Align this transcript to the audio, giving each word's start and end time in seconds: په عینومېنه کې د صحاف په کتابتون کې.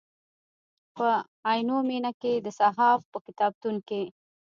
په 0.95 1.07
عینومېنه 1.49 2.11
کې 2.21 2.33
د 2.45 2.47
صحاف 2.59 2.99
په 3.11 3.17
کتابتون 3.25 3.75
کې. 3.87 4.03